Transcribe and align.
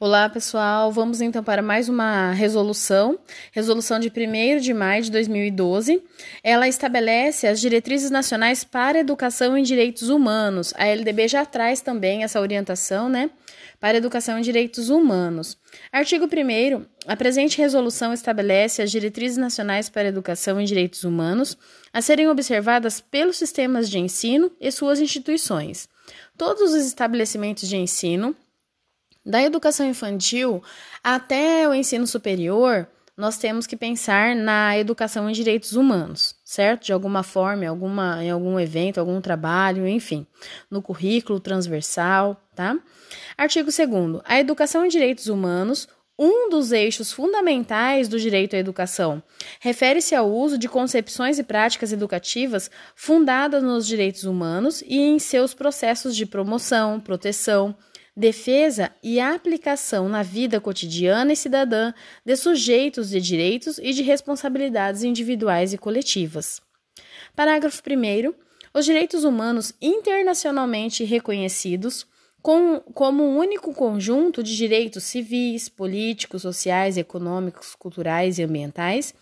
Olá, 0.00 0.28
pessoal. 0.28 0.90
Vamos 0.90 1.20
então 1.20 1.42
para 1.44 1.62
mais 1.62 1.88
uma 1.88 2.32
resolução, 2.32 3.16
resolução 3.52 4.00
de 4.00 4.08
1 4.08 4.58
de 4.58 4.74
maio 4.74 5.04
de 5.04 5.10
2012. 5.12 6.02
Ela 6.42 6.66
estabelece 6.66 7.46
as 7.46 7.60
diretrizes 7.60 8.10
nacionais 8.10 8.64
para 8.64 8.98
educação 8.98 9.56
em 9.56 9.62
direitos 9.62 10.08
humanos. 10.08 10.74
A 10.76 10.84
LDB 10.86 11.28
já 11.28 11.46
traz 11.46 11.80
também 11.80 12.24
essa 12.24 12.40
orientação, 12.40 13.08
né? 13.08 13.30
Para 13.78 13.96
educação 13.96 14.36
em 14.36 14.42
direitos 14.42 14.90
humanos. 14.90 15.56
Artigo 15.92 16.24
1. 16.24 16.84
A 17.06 17.14
presente 17.14 17.58
resolução 17.58 18.12
estabelece 18.12 18.82
as 18.82 18.90
diretrizes 18.90 19.36
nacionais 19.36 19.88
para 19.88 20.08
educação 20.08 20.60
em 20.60 20.64
direitos 20.64 21.04
humanos 21.04 21.56
a 21.92 22.02
serem 22.02 22.28
observadas 22.28 23.00
pelos 23.00 23.36
sistemas 23.36 23.88
de 23.88 24.00
ensino 24.00 24.50
e 24.60 24.72
suas 24.72 24.98
instituições. 24.98 25.88
Todos 26.36 26.72
os 26.74 26.84
estabelecimentos 26.84 27.68
de 27.68 27.76
ensino 27.76 28.34
da 29.24 29.42
educação 29.42 29.86
infantil 29.86 30.62
até 31.02 31.68
o 31.68 31.74
ensino 31.74 32.06
superior, 32.06 32.86
nós 33.16 33.38
temos 33.38 33.66
que 33.66 33.76
pensar 33.76 34.34
na 34.34 34.76
educação 34.76 35.30
em 35.30 35.32
direitos 35.32 35.74
humanos, 35.74 36.34
certo? 36.44 36.86
De 36.86 36.92
alguma 36.92 37.22
forma, 37.22 37.64
em, 37.64 37.68
alguma, 37.68 38.24
em 38.24 38.30
algum 38.30 38.58
evento, 38.58 38.98
algum 38.98 39.20
trabalho, 39.20 39.86
enfim, 39.86 40.26
no 40.68 40.82
currículo 40.82 41.38
transversal, 41.38 42.40
tá? 42.56 42.76
Artigo 43.38 43.70
2. 43.70 44.22
A 44.24 44.40
educação 44.40 44.84
em 44.84 44.88
direitos 44.88 45.28
humanos 45.28 45.88
um 46.16 46.48
dos 46.48 46.70
eixos 46.70 47.10
fundamentais 47.10 48.06
do 48.06 48.20
direito 48.20 48.54
à 48.54 48.58
educação 48.58 49.20
refere-se 49.58 50.14
ao 50.14 50.30
uso 50.30 50.56
de 50.56 50.68
concepções 50.68 51.40
e 51.40 51.42
práticas 51.42 51.92
educativas 51.92 52.70
fundadas 52.94 53.62
nos 53.64 53.84
direitos 53.84 54.22
humanos 54.22 54.80
e 54.86 54.96
em 54.96 55.18
seus 55.18 55.54
processos 55.54 56.14
de 56.14 56.24
promoção, 56.24 57.00
proteção, 57.00 57.74
defesa 58.16 58.92
e 59.02 59.18
aplicação 59.18 60.08
na 60.08 60.22
vida 60.22 60.60
cotidiana 60.60 61.32
e 61.32 61.36
cidadã 61.36 61.92
de 62.24 62.36
sujeitos 62.36 63.10
de 63.10 63.20
direitos 63.20 63.78
e 63.78 63.92
de 63.92 64.02
responsabilidades 64.02 65.02
individuais 65.02 65.72
e 65.72 65.78
coletivas. 65.78 66.62
Parágrafo 67.34 67.82
1. 67.86 68.32
Os 68.72 68.84
direitos 68.84 69.24
humanos 69.24 69.72
internacionalmente 69.80 71.04
reconhecidos 71.04 72.06
com, 72.44 72.78
como 72.92 73.24
um 73.24 73.38
único 73.38 73.72
conjunto 73.72 74.42
de 74.42 74.54
direitos 74.54 75.04
civis, 75.04 75.68
políticos, 75.68 76.42
sociais, 76.42 76.98
econômicos, 76.98 77.74
culturais 77.74 78.38
e 78.38 78.42
ambientais, 78.42 79.14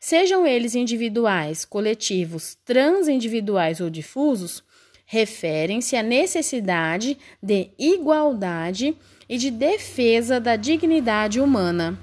sejam 0.00 0.44
eles 0.44 0.74
individuais, 0.74 1.64
coletivos, 1.64 2.58
transindividuais 2.64 3.80
ou 3.80 3.88
difusos, 3.88 4.64
referem-se 5.04 5.96
à 5.96 6.02
necessidade 6.02 7.18
de 7.42 7.70
igualdade 7.78 8.96
e 9.28 9.36
de 9.36 9.50
defesa 9.50 10.40
da 10.40 10.56
dignidade 10.56 11.40
humana. 11.40 11.98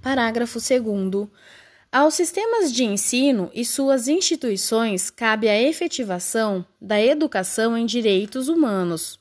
Parágrafo 0.00 0.58
2. 0.58 1.28
Aos 1.92 2.14
sistemas 2.14 2.72
de 2.72 2.84
ensino 2.84 3.50
e 3.52 3.64
suas 3.64 4.06
instituições 4.06 5.10
cabe 5.10 5.48
a 5.48 5.60
efetivação 5.60 6.64
da 6.80 7.00
educação 7.00 7.76
em 7.76 7.84
direitos 7.84 8.48
humanos, 8.48 9.18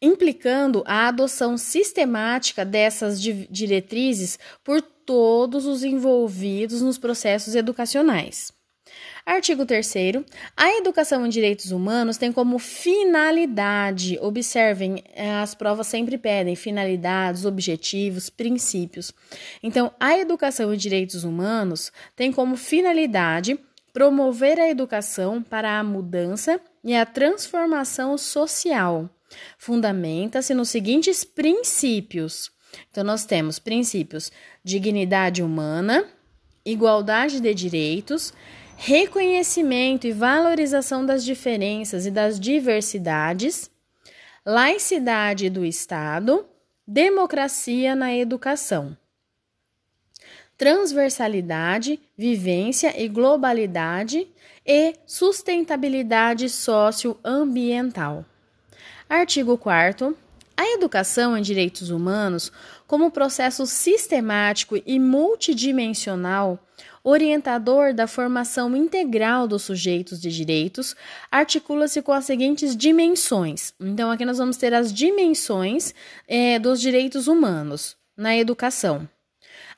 implicando 0.00 0.82
a 0.86 1.08
adoção 1.08 1.58
sistemática 1.58 2.64
dessas 2.64 3.20
diretrizes 3.20 4.38
por 4.64 4.80
todos 4.80 5.66
os 5.66 5.84
envolvidos 5.84 6.80
nos 6.80 6.96
processos 6.96 7.54
educacionais. 7.54 8.50
Artigo 9.26 9.64
3. 9.64 9.94
A 10.56 10.76
educação 10.76 11.24
em 11.24 11.30
direitos 11.30 11.70
humanos 11.70 12.18
tem 12.18 12.30
como 12.30 12.58
finalidade, 12.58 14.18
observem, 14.20 15.02
eh, 15.14 15.36
as 15.36 15.54
provas 15.54 15.86
sempre 15.86 16.18
pedem 16.18 16.54
finalidades, 16.54 17.46
objetivos, 17.46 18.28
princípios. 18.28 19.12
Então, 19.62 19.90
a 19.98 20.18
educação 20.18 20.74
em 20.74 20.76
direitos 20.76 21.24
humanos 21.24 21.90
tem 22.14 22.30
como 22.30 22.56
finalidade 22.56 23.58
promover 23.94 24.58
a 24.58 24.68
educação 24.68 25.40
para 25.42 25.78
a 25.78 25.84
mudança 25.84 26.60
e 26.82 26.94
a 26.94 27.06
transformação 27.06 28.18
social. 28.18 29.08
Fundamenta-se 29.56 30.52
nos 30.52 30.68
seguintes 30.68 31.24
princípios. 31.24 32.50
Então, 32.90 33.04
nós 33.04 33.24
temos 33.24 33.58
princípios: 33.58 34.30
dignidade 34.62 35.42
humana, 35.42 36.04
igualdade 36.64 37.40
de 37.40 37.54
direitos, 37.54 38.32
reconhecimento 38.76 40.06
e 40.06 40.12
valorização 40.12 41.04
das 41.04 41.24
diferenças 41.24 42.06
e 42.06 42.10
das 42.10 42.38
diversidades, 42.38 43.70
laicidade 44.44 45.48
do 45.48 45.64
Estado, 45.64 46.46
democracia 46.86 47.94
na 47.94 48.14
educação, 48.14 48.96
transversalidade, 50.56 52.00
vivência 52.16 53.00
e 53.00 53.08
globalidade 53.08 54.28
e 54.66 54.94
sustentabilidade 55.06 56.48
socioambiental. 56.48 58.24
Artigo 59.08 59.58
4 59.58 60.16
a 60.56 60.66
educação 60.72 61.36
em 61.36 61.42
direitos 61.42 61.90
humanos, 61.90 62.52
como 62.86 63.10
processo 63.10 63.66
sistemático 63.66 64.80
e 64.86 64.98
multidimensional, 64.98 66.58
orientador 67.02 67.92
da 67.92 68.06
formação 68.06 68.74
integral 68.74 69.46
dos 69.46 69.62
sujeitos 69.62 70.20
de 70.20 70.30
direitos, 70.30 70.94
articula-se 71.30 72.00
com 72.00 72.12
as 72.12 72.24
seguintes 72.24 72.76
dimensões. 72.76 73.74
Então, 73.80 74.10
aqui 74.10 74.24
nós 74.24 74.38
vamos 74.38 74.56
ter 74.56 74.72
as 74.72 74.92
dimensões 74.92 75.94
é, 76.26 76.58
dos 76.58 76.80
direitos 76.80 77.28
humanos 77.28 77.96
na 78.16 78.36
educação. 78.36 79.08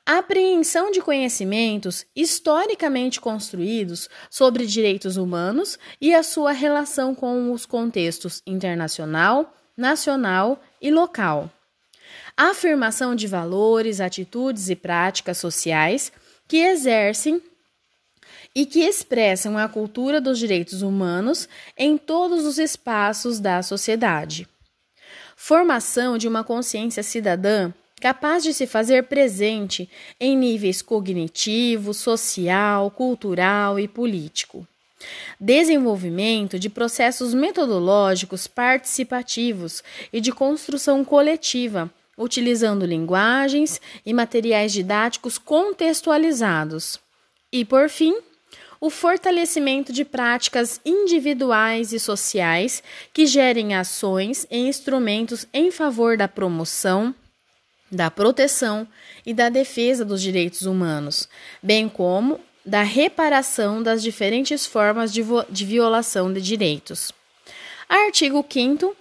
A 0.05 0.19
apreensão 0.19 0.89
de 0.89 1.01
conhecimentos 1.01 2.05
historicamente 2.15 3.19
construídos 3.19 4.09
sobre 4.29 4.65
direitos 4.65 5.17
humanos 5.17 5.77
e 5.99 6.15
a 6.15 6.23
sua 6.23 6.53
relação 6.53 7.13
com 7.13 7.51
os 7.51 7.65
contextos 7.65 8.41
internacional, 8.47 9.53
nacional 9.75 10.61
e 10.81 10.91
local. 10.91 11.51
A 12.35 12.51
afirmação 12.51 13.15
de 13.15 13.27
valores, 13.27 13.99
atitudes 13.99 14.69
e 14.69 14.75
práticas 14.75 15.37
sociais 15.37 16.11
que 16.47 16.57
exercem 16.57 17.41
e 18.55 18.65
que 18.65 18.79
expressam 18.79 19.57
a 19.57 19.67
cultura 19.67 20.21
dos 20.21 20.39
direitos 20.39 20.81
humanos 20.81 21.47
em 21.77 21.97
todos 21.97 22.45
os 22.45 22.57
espaços 22.57 23.39
da 23.39 23.61
sociedade. 23.61 24.47
Formação 25.35 26.17
de 26.17 26.27
uma 26.27 26.43
consciência 26.43 27.03
cidadã 27.03 27.71
capaz 27.99 28.43
de 28.43 28.53
se 28.53 28.67
fazer 28.67 29.03
presente 29.03 29.89
em 30.19 30.37
níveis 30.37 30.81
cognitivo, 30.81 31.93
social, 31.93 32.91
cultural 32.91 33.79
e 33.79 33.87
político. 33.87 34.67
Desenvolvimento 35.39 36.57
de 36.57 36.69
processos 36.69 37.33
metodológicos 37.33 38.47
participativos 38.47 39.83
e 40.11 40.19
de 40.19 40.31
construção 40.31 41.05
coletiva 41.05 41.91
utilizando 42.17 42.85
linguagens 42.85 43.79
e 44.05 44.11
materiais 44.11 44.73
didáticos 44.73 45.37
contextualizados. 45.37 46.99
E, 47.51 47.63
por 47.63 47.89
fim, 47.89 48.17
o 48.81 48.89
fortalecimento 48.89 49.93
de 49.93 50.03
práticas 50.03 50.81
individuais 50.83 51.93
e 51.93 51.99
sociais 51.99 52.81
que 53.13 53.25
gerem 53.25 53.75
ações 53.75 54.47
e 54.49 54.57
instrumentos 54.57 55.45
em 55.53 55.71
favor 55.71 56.17
da 56.17 56.27
promoção, 56.27 57.13
da 57.89 58.09
proteção 58.11 58.87
e 59.25 59.33
da 59.33 59.49
defesa 59.49 60.03
dos 60.03 60.21
direitos 60.21 60.63
humanos, 60.63 61.29
bem 61.61 61.87
como 61.87 62.39
da 62.67 62.83
reparação 62.83 63.81
das 63.81 64.03
diferentes 64.03 64.65
formas 64.65 65.13
de, 65.13 65.23
de 65.49 65.65
violação 65.65 66.33
de 66.33 66.41
direitos. 66.41 67.13
Artigo 67.87 68.45
5 68.47 68.93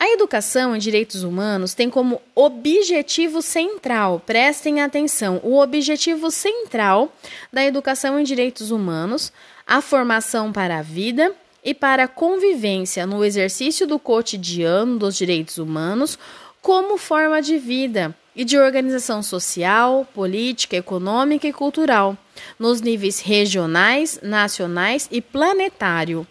a 0.00 0.08
educação 0.10 0.76
em 0.76 0.78
direitos 0.78 1.24
humanos 1.24 1.74
tem 1.74 1.90
como 1.90 2.22
objetivo 2.32 3.42
central, 3.42 4.22
prestem 4.24 4.80
atenção, 4.80 5.40
o 5.42 5.58
objetivo 5.58 6.30
central 6.30 7.12
da 7.52 7.64
educação 7.64 8.16
em 8.20 8.22
direitos 8.22 8.70
humanos 8.70 9.32
a 9.66 9.82
formação 9.82 10.52
para 10.52 10.78
a 10.78 10.82
vida 10.82 11.34
e 11.64 11.74
para 11.74 12.04
a 12.04 12.08
convivência 12.08 13.04
no 13.04 13.24
exercício 13.24 13.88
do 13.88 13.98
cotidiano 13.98 14.96
dos 14.96 15.16
direitos 15.16 15.58
humanos 15.58 16.16
como 16.62 16.96
forma 16.96 17.42
de 17.42 17.58
vida 17.58 18.14
e 18.38 18.44
de 18.44 18.56
organização 18.56 19.20
social, 19.20 20.06
política, 20.14 20.76
econômica 20.76 21.48
e 21.48 21.52
cultural, 21.52 22.16
nos 22.56 22.80
níveis 22.80 23.18
regionais, 23.18 24.20
nacionais 24.22 25.08
e 25.10 25.20
planetário. 25.20 26.24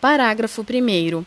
Parágrafo 0.00 0.62
1. 0.62 1.24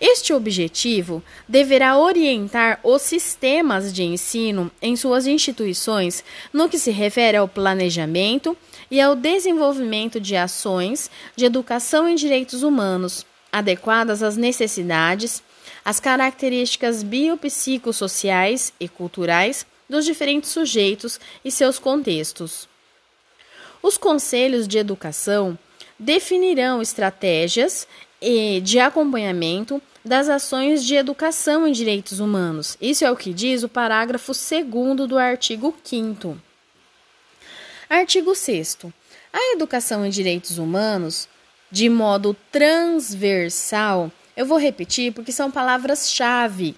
Este 0.00 0.32
objetivo 0.32 1.22
deverá 1.46 1.98
orientar 1.98 2.80
os 2.82 3.02
sistemas 3.02 3.92
de 3.92 4.04
ensino 4.04 4.70
em 4.80 4.96
suas 4.96 5.26
instituições 5.26 6.24
no 6.50 6.66
que 6.66 6.78
se 6.78 6.90
refere 6.90 7.36
ao 7.36 7.46
planejamento 7.46 8.56
e 8.90 9.02
ao 9.02 9.14
desenvolvimento 9.14 10.18
de 10.18 10.34
ações 10.34 11.10
de 11.36 11.44
educação 11.44 12.08
em 12.08 12.14
direitos 12.14 12.62
humanos, 12.62 13.26
adequadas 13.52 14.22
às 14.22 14.36
necessidades, 14.36 15.42
às 15.88 15.98
características 15.98 17.02
biopsicossociais 17.02 18.74
e 18.78 18.86
culturais 18.90 19.64
dos 19.88 20.04
diferentes 20.04 20.50
sujeitos 20.50 21.18
e 21.42 21.50
seus 21.50 21.78
contextos. 21.78 22.68
Os 23.82 23.96
conselhos 23.96 24.68
de 24.68 24.76
educação 24.76 25.58
definirão 25.98 26.82
estratégias 26.82 27.88
de 28.62 28.78
acompanhamento 28.78 29.80
das 30.04 30.28
ações 30.28 30.84
de 30.84 30.94
educação 30.94 31.66
em 31.66 31.72
direitos 31.72 32.20
humanos. 32.20 32.76
Isso 32.82 33.02
é 33.02 33.10
o 33.10 33.16
que 33.16 33.32
diz 33.32 33.62
o 33.62 33.68
parágrafo 33.68 34.32
2 34.32 35.08
do 35.08 35.16
artigo 35.16 35.74
5. 35.82 36.38
Artigo 37.88 38.34
6. 38.34 38.76
A 39.32 39.54
educação 39.54 40.04
em 40.04 40.10
direitos 40.10 40.58
humanos, 40.58 41.26
de 41.70 41.88
modo 41.88 42.36
transversal, 42.52 44.12
eu 44.38 44.46
vou 44.46 44.56
repetir 44.56 45.12
porque 45.12 45.32
são 45.32 45.50
palavras-chave. 45.50 46.76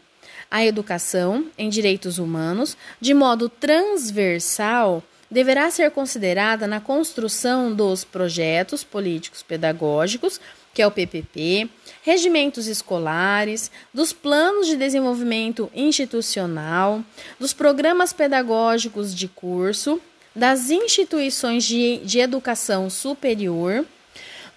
A 0.51 0.65
educação 0.65 1.45
em 1.59 1.69
direitos 1.69 2.19
humanos, 2.19 2.75
de 2.99 3.13
modo 3.13 3.51
transversal, 3.51 5.03
deverá 5.31 5.71
ser 5.71 5.91
considerada 5.91 6.67
na 6.67 6.81
construção 6.81 7.73
dos 7.73 8.03
projetos 8.03 8.83
políticos 8.83 9.43
pedagógicos, 9.43 10.41
que 10.73 10.81
é 10.81 10.87
o 10.87 10.91
PPP, 10.91 11.69
regimentos 12.03 12.67
escolares, 12.67 13.71
dos 13.93 14.11
planos 14.11 14.67
de 14.67 14.77
desenvolvimento 14.77 15.71
institucional, 15.75 17.05
dos 17.39 17.53
programas 17.53 18.11
pedagógicos 18.11 19.15
de 19.15 19.29
curso, 19.29 20.01
das 20.35 20.71
instituições 20.71 21.65
de, 21.65 21.99
de 21.99 22.21
educação 22.21 22.89
superior, 22.89 23.85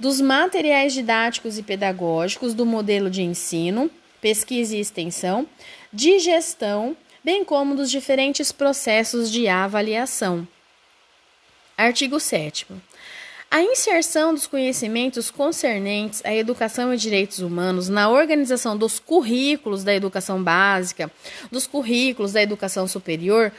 dos 0.03 0.19
materiais 0.19 0.91
didáticos 0.91 1.57
e 1.57 1.63
pedagógicos 1.63 2.53
do 2.53 2.65
modelo 2.65 3.09
de 3.09 3.21
ensino, 3.23 3.89
pesquisa 4.19 4.75
e 4.75 4.81
extensão, 4.81 5.47
de 5.93 6.19
gestão, 6.19 6.97
bem 7.23 7.45
como 7.45 7.73
dos 7.73 7.89
diferentes 7.89 8.51
processos 8.51 9.31
de 9.31 9.47
avaliação. 9.47 10.45
Artigo 11.77 12.19
7. 12.19 12.67
A 13.49 13.61
inserção 13.61 14.33
dos 14.33 14.45
conhecimentos 14.45 15.31
concernentes 15.31 16.21
à 16.25 16.33
educação 16.33 16.93
e 16.93 16.97
direitos 16.97 17.39
humanos 17.39 17.87
na 17.87 18.09
organização 18.09 18.75
dos 18.75 18.99
currículos 18.99 19.85
da 19.85 19.93
educação 19.93 20.43
básica, 20.43 21.09
dos 21.49 21.65
currículos 21.65 22.33
da 22.33 22.41
educação 22.41 22.89
superior, 22.89 23.53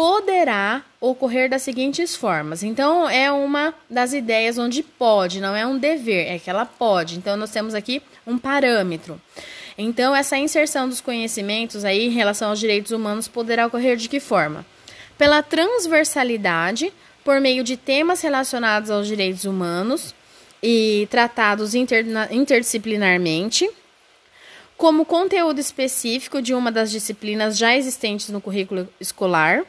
poderá 0.00 0.82
ocorrer 0.98 1.50
das 1.50 1.60
seguintes 1.60 2.16
formas. 2.16 2.62
Então, 2.62 3.06
é 3.06 3.30
uma 3.30 3.74
das 3.90 4.14
ideias 4.14 4.56
onde 4.56 4.82
pode, 4.82 5.42
não 5.42 5.54
é 5.54 5.66
um 5.66 5.76
dever, 5.76 6.26
é 6.26 6.38
que 6.38 6.48
ela 6.48 6.64
pode. 6.64 7.18
Então, 7.18 7.36
nós 7.36 7.50
temos 7.50 7.74
aqui 7.74 8.00
um 8.26 8.38
parâmetro. 8.38 9.20
Então, 9.76 10.16
essa 10.16 10.38
inserção 10.38 10.88
dos 10.88 11.02
conhecimentos 11.02 11.84
aí 11.84 12.06
em 12.06 12.10
relação 12.12 12.48
aos 12.48 12.58
direitos 12.58 12.92
humanos 12.92 13.28
poderá 13.28 13.66
ocorrer 13.66 13.98
de 13.98 14.08
que 14.08 14.18
forma? 14.20 14.64
Pela 15.18 15.42
transversalidade, 15.42 16.90
por 17.22 17.38
meio 17.38 17.62
de 17.62 17.76
temas 17.76 18.22
relacionados 18.22 18.90
aos 18.90 19.06
direitos 19.06 19.44
humanos 19.44 20.14
e 20.62 21.06
tratados 21.10 21.74
inter 21.74 22.06
interdisciplinarmente, 22.30 23.68
como 24.78 25.04
conteúdo 25.04 25.60
específico 25.60 26.40
de 26.40 26.54
uma 26.54 26.72
das 26.72 26.90
disciplinas 26.90 27.58
já 27.58 27.76
existentes 27.76 28.30
no 28.30 28.40
currículo 28.40 28.88
escolar 28.98 29.62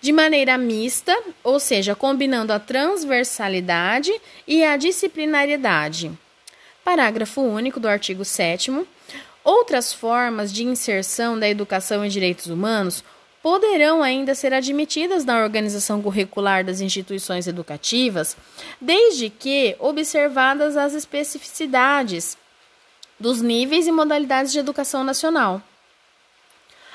de 0.00 0.12
maneira 0.12 0.58
mista, 0.58 1.16
ou 1.42 1.58
seja, 1.58 1.94
combinando 1.94 2.52
a 2.52 2.58
transversalidade 2.58 4.12
e 4.46 4.64
a 4.64 4.76
disciplinariedade. 4.76 6.12
Parágrafo 6.84 7.40
único 7.40 7.80
do 7.80 7.88
artigo 7.88 8.24
7. 8.24 8.86
Outras 9.42 9.92
formas 9.92 10.52
de 10.52 10.64
inserção 10.64 11.38
da 11.38 11.48
educação 11.48 12.04
em 12.04 12.08
direitos 12.08 12.46
humanos 12.46 13.02
poderão 13.42 14.02
ainda 14.02 14.34
ser 14.34 14.54
admitidas 14.54 15.22
na 15.24 15.42
organização 15.42 16.00
curricular 16.00 16.64
das 16.64 16.80
instituições 16.80 17.46
educativas, 17.46 18.36
desde 18.80 19.28
que 19.28 19.76
observadas 19.78 20.78
as 20.78 20.94
especificidades 20.94 22.38
dos 23.20 23.42
níveis 23.42 23.86
e 23.86 23.92
modalidades 23.92 24.50
de 24.50 24.58
educação 24.58 25.04
nacional. 25.04 25.62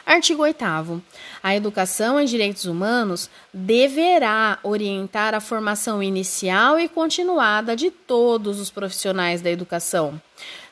Artigo 0.10 0.42
8. 0.42 1.04
A 1.44 1.56
educação 1.56 2.20
em 2.20 2.26
direitos 2.26 2.66
humanos 2.66 3.30
deverá 3.54 4.58
orientar 4.64 5.36
a 5.36 5.40
formação 5.40 6.02
inicial 6.02 6.80
e 6.80 6.90
continuada 6.90 7.76
de 7.76 7.92
todos 7.92 8.60
os 8.60 8.72
profissionais 8.72 9.40
da 9.40 9.52
educação, 9.52 10.20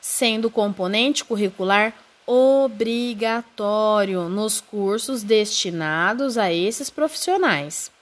sendo 0.00 0.50
componente 0.50 1.24
curricular 1.24 1.94
obrigatório 2.26 4.28
nos 4.28 4.60
cursos 4.60 5.22
destinados 5.22 6.36
a 6.36 6.52
esses 6.52 6.90
profissionais. 6.90 7.92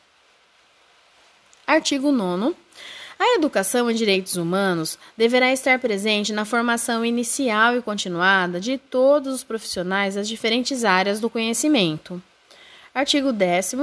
Artigo 1.66 2.10
9. 2.10 2.56
A 3.18 3.34
educação 3.36 3.90
em 3.90 3.94
direitos 3.94 4.36
humanos 4.36 4.98
deverá 5.16 5.50
estar 5.50 5.78
presente 5.78 6.34
na 6.34 6.44
formação 6.44 7.04
inicial 7.04 7.76
e 7.76 7.80
continuada 7.80 8.60
de 8.60 8.76
todos 8.76 9.34
os 9.34 9.44
profissionais 9.44 10.14
das 10.14 10.28
diferentes 10.28 10.84
áreas 10.84 11.18
do 11.18 11.30
conhecimento. 11.30 12.22
Artigo 12.94 13.32
10. 13.32 13.76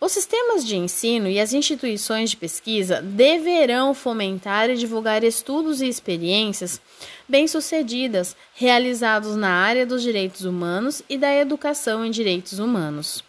Os 0.00 0.12
sistemas 0.12 0.64
de 0.64 0.76
ensino 0.76 1.28
e 1.28 1.38
as 1.38 1.52
instituições 1.52 2.30
de 2.30 2.36
pesquisa 2.36 3.00
deverão 3.00 3.94
fomentar 3.94 4.70
e 4.70 4.76
divulgar 4.76 5.22
estudos 5.22 5.80
e 5.80 5.88
experiências 5.88 6.80
bem-sucedidas 7.28 8.36
realizados 8.54 9.36
na 9.36 9.50
área 9.50 9.86
dos 9.86 10.02
direitos 10.02 10.44
humanos 10.44 11.02
e 11.08 11.16
da 11.16 11.34
educação 11.34 12.04
em 12.04 12.10
direitos 12.10 12.58
humanos. 12.58 13.22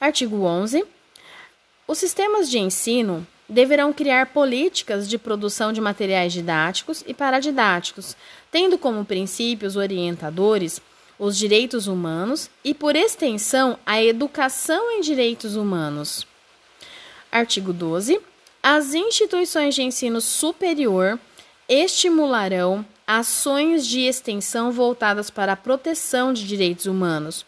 Artigo 0.00 0.44
11. 0.44 0.84
Os 1.86 1.98
sistemas 1.98 2.48
de 2.48 2.58
ensino 2.58 3.26
deverão 3.48 3.92
criar 3.92 4.26
políticas 4.26 5.08
de 5.08 5.18
produção 5.18 5.72
de 5.72 5.80
materiais 5.80 6.32
didáticos 6.32 7.04
e 7.06 7.12
paradidáticos, 7.12 8.16
tendo 8.50 8.78
como 8.78 9.04
princípios 9.04 9.76
orientadores 9.76 10.80
os 11.18 11.36
direitos 11.36 11.86
humanos 11.86 12.50
e, 12.64 12.74
por 12.74 12.96
extensão, 12.96 13.78
a 13.86 14.02
educação 14.02 14.90
em 14.90 15.00
direitos 15.00 15.54
humanos. 15.56 16.26
Artigo 17.30 17.72
12. 17.72 18.20
As 18.62 18.94
instituições 18.94 19.74
de 19.74 19.82
ensino 19.82 20.20
superior 20.20 21.18
estimularão 21.68 22.84
ações 23.06 23.86
de 23.86 24.00
extensão 24.00 24.72
voltadas 24.72 25.30
para 25.30 25.52
a 25.52 25.56
proteção 25.56 26.32
de 26.32 26.46
direitos 26.46 26.86
humanos 26.86 27.44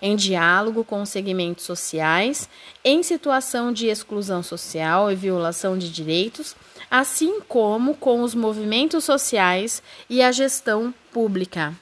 em 0.00 0.16
diálogo 0.16 0.84
com 0.84 1.02
os 1.02 1.08
segmentos 1.08 1.64
sociais, 1.64 2.48
em 2.84 3.02
situação 3.02 3.72
de 3.72 3.86
exclusão 3.88 4.42
social 4.42 5.10
e 5.10 5.16
violação 5.16 5.76
de 5.76 5.90
direitos, 5.90 6.54
assim 6.90 7.40
como 7.48 7.94
com 7.94 8.22
os 8.22 8.34
movimentos 8.34 9.04
sociais 9.04 9.82
e 10.08 10.22
a 10.22 10.32
gestão 10.32 10.94
pública. 11.12 11.74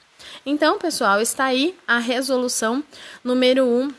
Então, 0.45 0.77
pessoal, 0.77 1.21
está 1.21 1.45
aí 1.45 1.75
a 1.87 1.99
resolução 1.99 2.83
número 3.23 3.65
1 3.65 3.91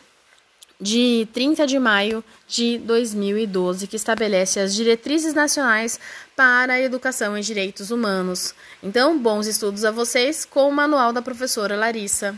de 0.80 1.26
30 1.32 1.66
de 1.66 1.78
maio 1.78 2.22
de 2.46 2.78
2012, 2.78 3.86
que 3.86 3.96
estabelece 3.96 4.60
as 4.60 4.74
diretrizes 4.74 5.34
nacionais 5.34 5.98
para 6.36 6.74
a 6.74 6.80
educação 6.80 7.36
em 7.36 7.40
direitos 7.40 7.90
humanos. 7.90 8.54
Então, 8.82 9.18
bons 9.18 9.46
estudos 9.46 9.84
a 9.84 9.90
vocês 9.90 10.44
com 10.44 10.68
o 10.68 10.72
manual 10.72 11.12
da 11.12 11.20
professora 11.20 11.76
Larissa. 11.76 12.34